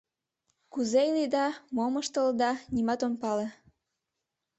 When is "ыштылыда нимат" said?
2.01-3.01